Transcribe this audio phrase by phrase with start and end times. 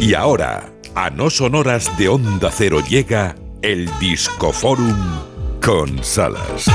[0.00, 4.96] Y ahora, a no sonoras de Onda Cero llega el Discoforum
[5.60, 6.66] con Salas.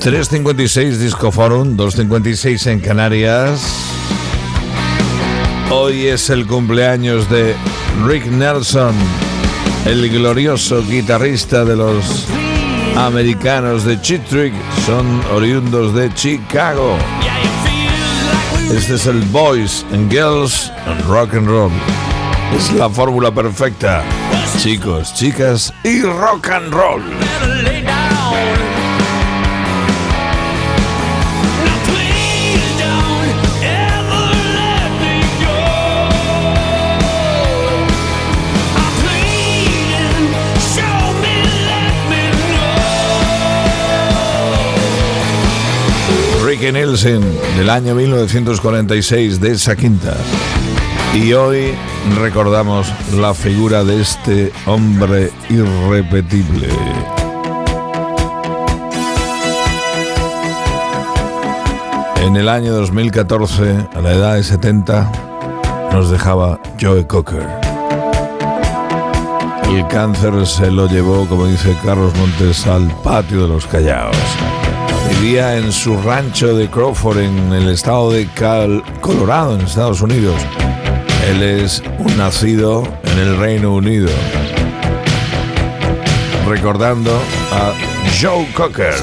[0.00, 3.62] 356 Discoforum, 256 en Canarias.
[5.70, 7.54] Hoy es el cumpleaños de
[8.04, 8.94] Rick Nelson,
[9.86, 12.26] el glorioso guitarrista de los
[12.96, 14.54] americanos de Cheat Trick,
[14.84, 16.98] son oriundos de Chicago.
[18.74, 22.01] Este es el Boys and Girls and Rock and Roll.
[22.56, 24.02] Es la fórmula perfecta.
[24.58, 27.02] Chicos, chicas y rock and roll.
[46.44, 47.22] Ricky Nielsen
[47.56, 50.16] del año 1946 de esa quinta.
[51.14, 51.72] Y hoy
[52.18, 56.68] recordamos la figura de este hombre irrepetible.
[62.22, 65.10] En el año 2014, a la edad de 70,
[65.92, 67.46] nos dejaba Joe Cocker.
[69.68, 74.16] El cáncer se lo llevó, como dice Carlos Montes, al patio de los Callaos.
[75.08, 78.28] Vivía en su rancho de Crawford, en el estado de
[79.00, 80.36] Colorado, en Estados Unidos.
[81.28, 84.10] Él es un nacido en el Reino Unido.
[86.46, 87.12] Recordando
[87.52, 87.72] a
[88.20, 88.94] Joe Cocker.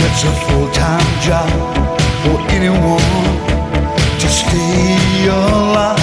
[0.00, 1.48] It's a full-time job
[2.22, 2.98] for anyone
[4.18, 5.98] to stay alive.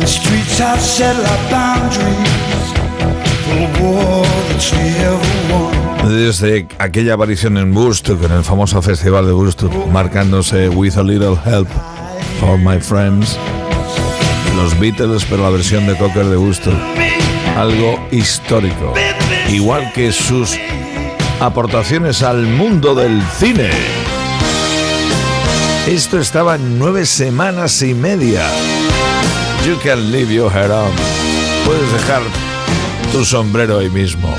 [0.00, 2.72] The streets have set like boundaries
[3.44, 5.75] for a war that's never won.
[6.08, 11.36] Desde aquella aparición en Woodstock, en el famoso festival de Woodstock, marcándose With a Little
[11.44, 11.68] Help
[12.38, 13.36] for My Friends,
[14.54, 16.74] los Beatles, pero la versión de Cocker de Woodstock,
[17.56, 18.94] algo histórico,
[19.50, 20.56] igual que sus
[21.40, 23.70] aportaciones al mundo del cine.
[25.88, 28.46] Esto estaba nueve semanas y media.
[29.66, 30.92] You can leave your hair on.
[31.64, 32.22] Puedes dejar
[33.10, 34.32] tu sombrero ahí mismo.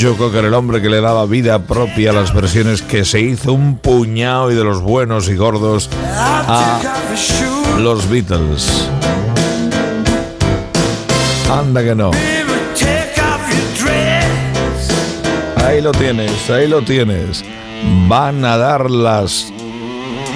[0.00, 3.52] Joe Cocker, el hombre que le daba vida propia a las versiones que se hizo
[3.52, 6.80] un puñado y de los buenos y gordos a
[7.78, 8.88] los Beatles.
[11.50, 12.12] Anda que no.
[15.64, 17.44] Ahí lo tienes, ahí lo tienes.
[18.06, 19.52] Van a dar las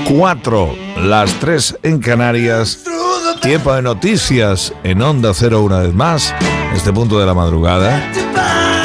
[0.08, 2.80] cuatro, las tres en Canarias.
[3.40, 6.34] Tiempo de noticias en Onda Cero una vez más,
[6.74, 8.21] este punto de la madrugada.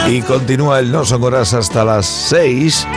[0.09, 2.88] Y continúa el No Son Horas hasta las 6,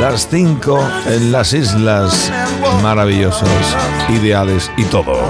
[0.00, 2.32] las 5 en las islas
[2.82, 3.76] maravillosas,
[4.08, 5.20] ideales y todo.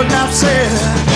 [0.00, 1.09] what not say.